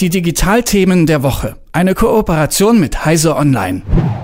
Die 0.00 0.10
Digitalthemen 0.10 1.06
der 1.06 1.22
Woche. 1.22 1.56
Eine 1.72 1.94
Kooperation 1.94 2.78
mit 2.78 3.04
Heise 3.04 3.34
Online. 3.34 3.82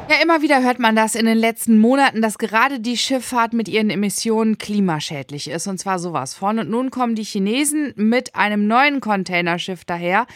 Ja, 0.09 0.17
immer 0.23 0.43
wieder 0.43 0.63
hört 0.63 0.79
man 0.79 0.95
das 0.95 1.15
in 1.15 1.27
den 1.27 1.39
letzten 1.39 1.79
Monaten, 1.79 2.23
dass 2.23 2.39
gerade 2.39 2.79
die 2.79 2.97
Schifffahrt 2.97 3.53
mit 3.53 3.69
ihren 3.69 3.91
Emissionen 3.91 4.59
klimaschädlich 4.59 5.49
ist. 5.49 5.67
Und 5.67 5.79
zwar 5.79 5.99
sowas 5.99 6.35
von. 6.35 6.59
Und 6.59 6.71
nun 6.71 6.91
kommen 6.91 7.15
die 7.15 7.25
Chinesen 7.25 7.93
mit 7.97 8.35
einem 8.37 8.67
neuen 8.67 9.01
Containerschiff 9.01 9.85
daher, 9.85 10.27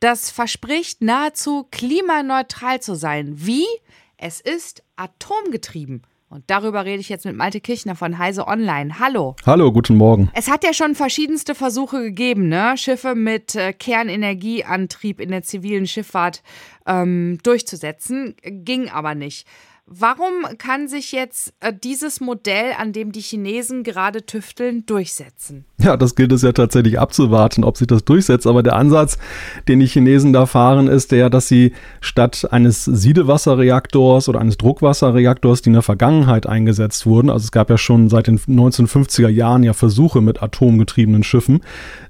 das 0.00 0.30
verspricht, 0.30 1.00
nahezu 1.00 1.66
klimaneutral 1.70 2.80
zu 2.80 2.94
sein. 2.94 3.32
Wie? 3.36 3.66
Es 4.16 4.40
ist 4.40 4.82
atomgetrieben. 4.96 6.02
Und 6.32 6.44
darüber 6.46 6.86
rede 6.86 7.00
ich 7.00 7.10
jetzt 7.10 7.26
mit 7.26 7.36
Malte 7.36 7.60
Kirchner 7.60 7.94
von 7.94 8.16
Heise 8.16 8.48
Online. 8.48 8.98
Hallo. 8.98 9.36
Hallo, 9.44 9.70
guten 9.70 9.98
Morgen. 9.98 10.30
Es 10.32 10.48
hat 10.50 10.64
ja 10.64 10.72
schon 10.72 10.94
verschiedenste 10.94 11.54
Versuche 11.54 12.00
gegeben, 12.00 12.48
ne? 12.48 12.72
Schiffe 12.78 13.14
mit 13.14 13.54
äh, 13.54 13.74
Kernenergieantrieb 13.74 15.20
in 15.20 15.28
der 15.28 15.42
zivilen 15.42 15.86
Schifffahrt 15.86 16.42
ähm, 16.86 17.38
durchzusetzen. 17.42 18.34
Ging 18.42 18.88
aber 18.88 19.14
nicht. 19.14 19.46
Warum 19.84 20.46
kann 20.56 20.88
sich 20.88 21.12
jetzt 21.12 21.52
äh, 21.60 21.70
dieses 21.70 22.22
Modell, 22.22 22.72
an 22.78 22.94
dem 22.94 23.12
die 23.12 23.20
Chinesen 23.20 23.82
gerade 23.82 24.24
tüfteln, 24.24 24.86
durchsetzen? 24.86 25.66
Ja, 25.92 25.96
das 25.96 26.14
gilt 26.14 26.30
es 26.32 26.42
ja 26.42 26.52
tatsächlich 26.52 27.00
abzuwarten, 27.00 27.64
ob 27.64 27.76
sich 27.76 27.88
das 27.88 28.04
durchsetzt. 28.04 28.46
Aber 28.46 28.62
der 28.62 28.76
Ansatz, 28.76 29.18
den 29.66 29.80
die 29.80 29.86
Chinesen 29.86 30.32
da 30.32 30.46
fahren, 30.46 30.86
ist 30.86 31.10
der, 31.10 31.28
dass 31.28 31.48
sie 31.48 31.72
statt 32.00 32.46
eines 32.50 32.84
Siedewasserreaktors 32.84 34.28
oder 34.28 34.40
eines 34.40 34.58
Druckwasserreaktors, 34.58 35.62
die 35.62 35.70
in 35.70 35.74
der 35.74 35.82
Vergangenheit 35.82 36.46
eingesetzt 36.46 37.04
wurden, 37.06 37.30
also 37.30 37.44
es 37.44 37.52
gab 37.52 37.68
ja 37.68 37.78
schon 37.78 38.08
seit 38.08 38.28
den 38.28 38.38
1950er 38.38 39.28
Jahren 39.28 39.64
ja 39.64 39.72
Versuche 39.72 40.20
mit 40.20 40.42
atomgetriebenen 40.42 41.24
Schiffen, 41.24 41.60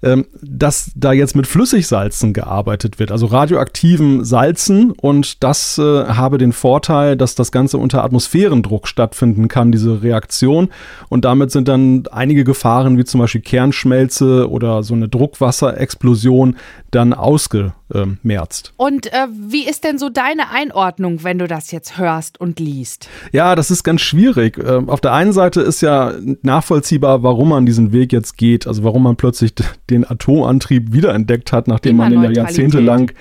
ähm, 0.02 0.26
dass 0.42 0.90
da 0.94 1.12
jetzt 1.12 1.34
mit 1.34 1.46
Flüssigsalzen 1.46 2.32
gearbeitet 2.32 2.98
wird, 2.98 3.10
also 3.10 3.26
radioaktiven 3.26 4.24
Salzen. 4.24 4.90
Und 4.90 5.42
das 5.42 5.78
äh, 5.78 5.82
habe 5.82 6.38
den 6.38 6.52
Vorteil, 6.52 7.16
dass 7.16 7.34
das 7.34 7.52
Ganze 7.52 7.78
unter 7.78 8.04
Atmosphärendruck 8.04 8.86
stattfinden 8.86 9.48
kann, 9.48 9.72
diese 9.72 10.02
Reaktion. 10.02 10.68
Und 11.08 11.24
damit 11.24 11.50
sind 11.50 11.68
dann 11.68 12.04
einige 12.10 12.44
Gefahren, 12.44 12.98
wie 12.98 13.04
zum 13.04 13.20
Beispiel 13.20 13.40
Kernschmelze 13.62 14.50
oder 14.50 14.82
so 14.82 14.94
eine 14.94 15.08
Druckwasserexplosion, 15.08 16.56
dann 16.90 17.12
ausgemerzt. 17.12 18.74
Und 18.76 19.06
äh, 19.12 19.28
wie 19.30 19.68
ist 19.68 19.84
denn 19.84 19.98
so 19.98 20.08
deine 20.08 20.50
Einordnung, 20.50 21.22
wenn 21.22 21.38
du 21.38 21.46
das 21.46 21.70
jetzt 21.70 21.96
hörst 21.96 22.40
und 22.40 22.58
liest? 22.58 23.08
Ja, 23.30 23.54
das 23.54 23.70
ist 23.70 23.84
ganz 23.84 24.00
schwierig. 24.00 24.58
Ähm, 24.58 24.88
auf 24.88 25.00
der 25.00 25.12
einen 25.12 25.32
Seite 25.32 25.60
ist 25.60 25.80
ja 25.80 26.12
nachvollziehbar, 26.42 27.22
warum 27.22 27.50
man 27.50 27.64
diesen 27.64 27.92
Weg 27.92 28.12
jetzt 28.12 28.36
geht, 28.36 28.66
also 28.66 28.82
warum 28.82 29.04
man 29.04 29.16
plötzlich 29.16 29.54
den 29.88 30.08
Atomantrieb 30.08 30.92
wiederentdeckt 30.92 31.52
hat, 31.52 31.68
nachdem 31.68 31.96
man 31.96 32.12
ihn 32.12 32.22
ja 32.22 32.30
jahrzehntelang 32.30 33.12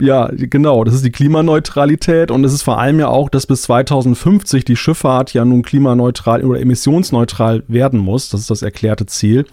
ja, 0.00 0.30
genau, 0.32 0.82
das 0.82 0.94
ist 0.94 1.04
die 1.04 1.12
Klimaneutralität 1.12 2.30
und 2.30 2.42
es 2.44 2.54
ist 2.54 2.62
vor 2.62 2.78
allem 2.78 2.98
ja 2.98 3.08
auch, 3.08 3.28
dass 3.28 3.46
bis 3.46 3.62
2050 3.62 4.64
die 4.64 4.76
Schifffahrt 4.76 5.34
ja 5.34 5.44
nun 5.44 5.60
klimaneutral 5.60 6.42
oder 6.42 6.58
emissionsneutral 6.58 7.64
werden 7.68 8.00
muss. 8.00 8.30
Das 8.30 8.40
ist 8.40 8.50
das 8.50 8.62
erklärte 8.62 9.04
Ziel. 9.04 9.44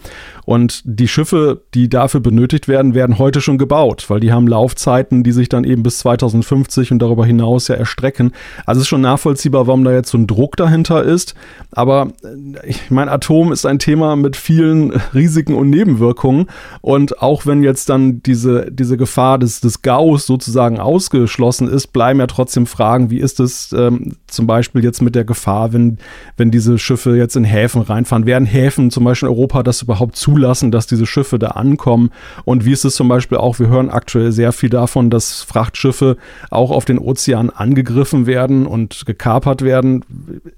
Und 0.46 0.80
die 0.86 1.06
Schiffe, 1.06 1.60
die 1.74 1.90
dafür 1.90 2.20
benötigt 2.20 2.66
werden, 2.66 2.94
werden 2.94 3.18
heute 3.18 3.42
schon 3.42 3.58
gebaut, 3.58 4.06
weil 4.08 4.20
die 4.20 4.32
haben 4.32 4.46
Laufzeiten, 4.46 5.22
die 5.22 5.32
sich 5.32 5.50
dann 5.50 5.64
eben 5.64 5.82
bis 5.82 5.98
2050 5.98 6.92
und 6.92 7.00
darüber 7.00 7.26
hinaus 7.26 7.68
ja 7.68 7.74
erstrecken. 7.74 8.32
Also 8.64 8.78
es 8.78 8.84
ist 8.84 8.88
schon 8.88 9.02
nachvollziehbar, 9.02 9.66
warum 9.66 9.84
da 9.84 9.92
jetzt 9.92 10.10
so 10.10 10.16
ein 10.16 10.26
Druck 10.26 10.56
dahinter 10.56 11.02
ist. 11.02 11.34
Aber 11.72 12.08
äh, 12.24 12.66
ich 12.66 12.90
meine, 12.90 13.10
Atom 13.10 13.52
ist 13.52 13.66
ein 13.66 13.78
Thema 13.78 14.16
mit 14.16 14.36
vielen 14.36 14.92
Risiken 15.12 15.54
und 15.54 15.68
Nebenwirkungen. 15.68 16.46
Und 16.80 17.20
auch 17.20 17.44
wenn 17.44 17.62
jetzt 17.62 17.90
dann 17.90 18.22
diese, 18.22 18.72
diese 18.72 18.96
Gefahr 18.96 19.38
des, 19.38 19.60
des 19.60 19.82
Gaus 19.82 20.21
sozusagen 20.26 20.78
ausgeschlossen 20.78 21.68
ist, 21.68 21.88
bleiben 21.88 22.20
ja 22.20 22.26
trotzdem 22.26 22.66
Fragen, 22.66 23.10
wie 23.10 23.18
ist 23.18 23.40
es 23.40 23.72
ähm, 23.72 24.16
zum 24.26 24.46
Beispiel 24.46 24.82
jetzt 24.84 25.02
mit 25.02 25.14
der 25.14 25.24
Gefahr, 25.24 25.72
wenn, 25.72 25.98
wenn 26.36 26.50
diese 26.50 26.78
Schiffe 26.78 27.16
jetzt 27.16 27.36
in 27.36 27.44
Häfen 27.44 27.82
reinfahren? 27.82 28.26
Werden 28.26 28.46
Häfen 28.46 28.90
zum 28.90 29.04
Beispiel 29.04 29.28
in 29.28 29.34
Europa 29.34 29.62
das 29.62 29.82
überhaupt 29.82 30.16
zulassen, 30.16 30.70
dass 30.70 30.86
diese 30.86 31.06
Schiffe 31.06 31.38
da 31.38 31.48
ankommen? 31.48 32.10
Und 32.44 32.64
wie 32.64 32.72
ist 32.72 32.84
es 32.84 32.94
zum 32.94 33.08
Beispiel 33.08 33.38
auch, 33.38 33.58
wir 33.58 33.68
hören 33.68 33.90
aktuell 33.90 34.32
sehr 34.32 34.52
viel 34.52 34.70
davon, 34.70 35.10
dass 35.10 35.42
Frachtschiffe 35.42 36.16
auch 36.50 36.70
auf 36.70 36.84
den 36.84 36.98
Ozean 36.98 37.50
angegriffen 37.50 38.26
werden 38.26 38.66
und 38.66 39.04
gekapert 39.06 39.62
werden. 39.62 40.04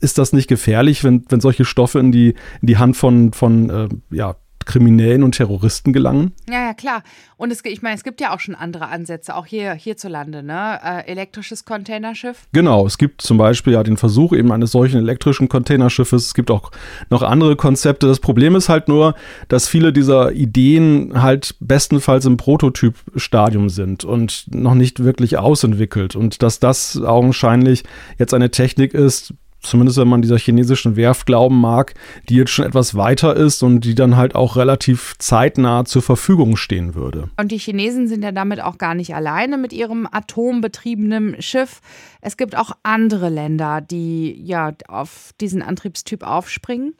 Ist 0.00 0.18
das 0.18 0.32
nicht 0.32 0.48
gefährlich, 0.48 1.04
wenn, 1.04 1.24
wenn 1.28 1.40
solche 1.40 1.64
Stoffe 1.64 1.98
in 1.98 2.12
die, 2.12 2.34
in 2.60 2.66
die 2.66 2.78
Hand 2.78 2.96
von, 2.96 3.32
von 3.32 3.70
äh, 3.70 3.88
ja, 4.10 4.36
Kriminellen 4.66 5.22
und 5.22 5.32
Terroristen 5.32 5.92
gelangen? 5.92 6.32
Ja, 6.48 6.66
ja, 6.66 6.74
klar. 6.74 7.02
Und 7.36 7.50
es, 7.50 7.64
ich 7.64 7.82
meine, 7.82 7.96
es 7.96 8.04
gibt 8.04 8.20
ja 8.20 8.34
auch 8.34 8.40
schon 8.40 8.54
andere 8.54 8.88
Ansätze, 8.88 9.34
auch 9.34 9.46
hier 9.46 9.74
hierzulande, 9.74 10.42
ne? 10.42 10.78
Äh, 10.82 11.10
elektrisches 11.10 11.64
Containerschiff. 11.64 12.46
Genau, 12.52 12.86
es 12.86 12.96
gibt 12.96 13.22
zum 13.22 13.38
Beispiel 13.38 13.72
ja 13.72 13.82
den 13.82 13.96
Versuch 13.96 14.32
eben 14.32 14.52
eines 14.52 14.70
solchen 14.70 14.98
elektrischen 14.98 15.48
Containerschiffes. 15.48 16.26
Es 16.26 16.34
gibt 16.34 16.50
auch 16.50 16.70
noch 17.10 17.22
andere 17.22 17.56
Konzepte. 17.56 18.06
Das 18.06 18.20
Problem 18.20 18.54
ist 18.54 18.68
halt 18.68 18.88
nur, 18.88 19.14
dass 19.48 19.68
viele 19.68 19.92
dieser 19.92 20.32
Ideen 20.32 21.22
halt 21.22 21.56
bestenfalls 21.60 22.24
im 22.24 22.36
Prototypstadium 22.36 23.68
sind 23.68 24.04
und 24.04 24.46
noch 24.54 24.74
nicht 24.74 25.02
wirklich 25.02 25.36
ausentwickelt. 25.38 26.16
Und 26.16 26.42
dass 26.42 26.60
das 26.60 27.00
augenscheinlich 27.02 27.84
jetzt 28.18 28.34
eine 28.34 28.50
Technik 28.50 28.94
ist, 28.94 29.34
zumindest 29.64 29.98
wenn 29.98 30.08
man 30.08 30.22
dieser 30.22 30.38
chinesischen 30.38 30.96
Werft 30.96 31.26
glauben 31.26 31.60
mag, 31.60 31.94
die 32.28 32.36
jetzt 32.36 32.50
schon 32.50 32.64
etwas 32.64 32.94
weiter 32.94 33.36
ist 33.36 33.62
und 33.62 33.80
die 33.80 33.94
dann 33.94 34.16
halt 34.16 34.34
auch 34.34 34.56
relativ 34.56 35.14
zeitnah 35.18 35.84
zur 35.84 36.02
Verfügung 36.02 36.56
stehen 36.56 36.94
würde. 36.94 37.30
Und 37.36 37.52
die 37.52 37.58
Chinesen 37.58 38.08
sind 38.08 38.22
ja 38.22 38.32
damit 38.32 38.60
auch 38.60 38.78
gar 38.78 38.94
nicht 38.94 39.14
alleine 39.14 39.58
mit 39.58 39.72
ihrem 39.72 40.08
atombetriebenen 40.10 41.40
Schiff. 41.40 41.80
Es 42.20 42.36
gibt 42.36 42.56
auch 42.56 42.72
andere 42.82 43.28
Länder, 43.28 43.80
die 43.80 44.40
ja 44.44 44.72
auf 44.88 45.30
diesen 45.40 45.62
Antriebstyp 45.62 46.22
aufspringen. 46.22 46.94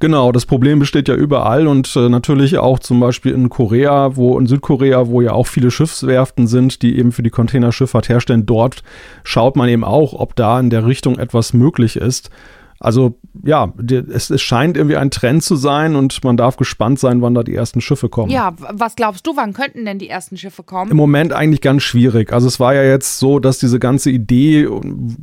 Genau, 0.00 0.32
das 0.32 0.46
Problem 0.46 0.78
besteht 0.78 1.08
ja 1.08 1.14
überall 1.14 1.66
und 1.66 1.94
äh, 1.96 2.08
natürlich 2.08 2.58
auch 2.58 2.78
zum 2.78 3.00
Beispiel 3.00 3.32
in 3.32 3.48
Korea, 3.48 4.16
wo 4.16 4.38
in 4.38 4.46
Südkorea, 4.46 5.08
wo 5.08 5.20
ja 5.20 5.32
auch 5.32 5.46
viele 5.46 5.70
Schiffswerften 5.70 6.46
sind, 6.46 6.82
die 6.82 6.98
eben 6.98 7.12
für 7.12 7.22
die 7.22 7.30
Containerschifffahrt 7.30 8.08
herstellen. 8.08 8.46
Dort 8.46 8.82
schaut 9.24 9.56
man 9.56 9.68
eben 9.68 9.84
auch, 9.84 10.12
ob 10.12 10.36
da 10.36 10.58
in 10.60 10.70
der 10.70 10.86
Richtung 10.86 11.18
etwas 11.18 11.52
möglich 11.52 11.96
ist. 11.96 12.30
Also 12.80 13.18
ja, 13.44 13.72
es, 14.12 14.30
es, 14.30 14.40
scheint 14.40 14.76
irgendwie 14.76 14.96
ein 14.96 15.10
Trend 15.10 15.42
zu 15.42 15.56
sein 15.56 15.96
und 15.96 16.22
man 16.22 16.36
darf 16.36 16.56
gespannt 16.56 16.98
sein, 16.98 17.22
wann 17.22 17.34
da 17.34 17.42
die 17.42 17.54
ersten 17.54 17.80
Schiffe 17.80 18.08
kommen. 18.08 18.30
Ja, 18.30 18.54
was 18.56 18.96
glaubst 18.96 19.26
du, 19.26 19.36
wann 19.36 19.52
könnten 19.52 19.84
denn 19.84 19.98
die 19.98 20.08
ersten 20.08 20.36
Schiffe 20.36 20.62
kommen? 20.62 20.90
Im 20.90 20.96
Moment 20.96 21.32
eigentlich 21.32 21.60
ganz 21.60 21.82
schwierig. 21.82 22.32
Also 22.32 22.46
es 22.46 22.60
war 22.60 22.74
ja 22.74 22.82
jetzt 22.82 23.18
so, 23.18 23.38
dass 23.38 23.58
diese 23.58 23.78
ganze 23.78 24.10
Idee, 24.10 24.68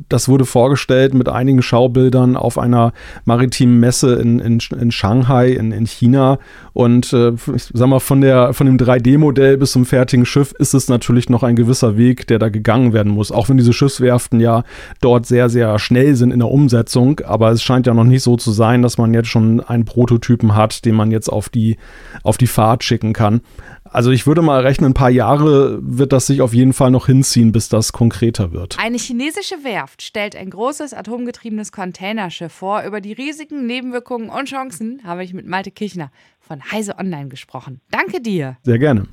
das 0.08 0.28
wurde 0.28 0.44
vorgestellt 0.44 1.14
mit 1.14 1.28
einigen 1.28 1.62
Schaubildern 1.62 2.36
auf 2.36 2.58
einer 2.58 2.92
maritimen 3.24 3.80
Messe 3.80 4.14
in, 4.16 4.38
in, 4.38 4.58
in 4.78 4.90
Shanghai, 4.90 5.50
in, 5.50 5.72
in 5.72 5.86
China. 5.86 6.38
Und 6.72 7.12
äh, 7.12 7.32
ich 7.54 7.70
sag 7.72 7.88
mal, 7.88 8.00
von, 8.00 8.20
der, 8.20 8.52
von 8.52 8.66
dem 8.66 8.76
3D-Modell 8.76 9.56
bis 9.56 9.72
zum 9.72 9.86
fertigen 9.86 10.26
Schiff 10.26 10.52
ist 10.58 10.74
es 10.74 10.88
natürlich 10.88 11.30
noch 11.30 11.42
ein 11.42 11.56
gewisser 11.56 11.96
Weg, 11.96 12.26
der 12.26 12.38
da 12.38 12.48
gegangen 12.48 12.92
werden 12.92 13.12
muss. 13.12 13.32
Auch 13.32 13.48
wenn 13.48 13.56
diese 13.56 13.72
Schiffswerften 13.72 14.40
ja 14.40 14.64
dort 15.00 15.26
sehr, 15.26 15.48
sehr 15.48 15.78
schnell 15.78 16.16
sind 16.16 16.32
in 16.32 16.40
der 16.40 16.50
Umsetzung. 16.50 17.20
Aber 17.20 17.45
aber 17.46 17.54
es 17.54 17.62
scheint 17.62 17.86
ja 17.86 17.94
noch 17.94 18.02
nicht 18.02 18.24
so 18.24 18.36
zu 18.36 18.50
sein, 18.50 18.82
dass 18.82 18.98
man 18.98 19.14
jetzt 19.14 19.28
schon 19.28 19.60
einen 19.60 19.84
Prototypen 19.84 20.56
hat, 20.56 20.84
den 20.84 20.96
man 20.96 21.12
jetzt 21.12 21.28
auf 21.28 21.48
die, 21.48 21.76
auf 22.24 22.38
die 22.38 22.48
Fahrt 22.48 22.82
schicken 22.82 23.12
kann. 23.12 23.40
Also 23.84 24.10
ich 24.10 24.26
würde 24.26 24.42
mal 24.42 24.62
rechnen, 24.62 24.90
ein 24.90 24.94
paar 24.94 25.10
Jahre 25.10 25.78
wird 25.80 26.12
das 26.12 26.26
sich 26.26 26.40
auf 26.40 26.52
jeden 26.52 26.72
Fall 26.72 26.90
noch 26.90 27.06
hinziehen, 27.06 27.52
bis 27.52 27.68
das 27.68 27.92
konkreter 27.92 28.50
wird. 28.50 28.80
Eine 28.80 28.98
chinesische 28.98 29.62
Werft 29.62 30.02
stellt 30.02 30.34
ein 30.34 30.50
großes 30.50 30.92
atomgetriebenes 30.92 31.70
Containerschiff 31.70 32.52
vor. 32.52 32.82
Über 32.82 33.00
die 33.00 33.12
Risiken, 33.12 33.64
Nebenwirkungen 33.64 34.28
und 34.28 34.48
Chancen 34.48 35.02
habe 35.04 35.22
ich 35.22 35.32
mit 35.32 35.46
Malte 35.46 35.70
Kirchner 35.70 36.10
von 36.40 36.60
Heise 36.72 36.98
Online 36.98 37.28
gesprochen. 37.28 37.80
Danke 37.92 38.20
dir. 38.20 38.56
Sehr 38.64 38.80
gerne. 38.80 39.06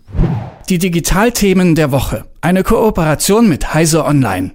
Die 0.69 0.79
Digitalthemen 0.79 1.75
der 1.75 1.91
Woche. 1.91 2.25
Eine 2.41 2.63
Kooperation 2.63 3.47
mit 3.47 3.75
Heise 3.75 4.03
Online. 4.03 4.53